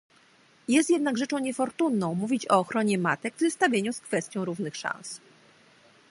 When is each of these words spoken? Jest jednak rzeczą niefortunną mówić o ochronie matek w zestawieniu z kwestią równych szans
Jest 0.67 0.89
jednak 0.89 1.17
rzeczą 1.17 1.39
niefortunną 1.39 2.13
mówić 2.15 2.47
o 2.49 2.59
ochronie 2.59 2.97
matek 2.97 3.35
w 3.35 3.39
zestawieniu 3.39 3.93
z 3.93 3.99
kwestią 3.99 4.45
równych 4.45 4.75
szans 4.75 5.21